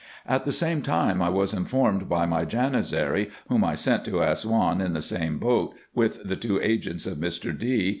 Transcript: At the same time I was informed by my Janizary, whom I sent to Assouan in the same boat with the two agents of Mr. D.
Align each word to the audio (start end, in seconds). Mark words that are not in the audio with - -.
At 0.25 0.45
the 0.45 0.51
same 0.51 0.81
time 0.81 1.21
I 1.21 1.29
was 1.29 1.53
informed 1.53 2.09
by 2.09 2.25
my 2.25 2.43
Janizary, 2.43 3.29
whom 3.49 3.63
I 3.63 3.75
sent 3.75 4.03
to 4.05 4.23
Assouan 4.23 4.81
in 4.81 4.93
the 4.93 4.99
same 5.03 5.37
boat 5.37 5.75
with 5.93 6.23
the 6.27 6.35
two 6.35 6.59
agents 6.59 7.05
of 7.05 7.17
Mr. 7.19 7.55
D. 7.55 7.89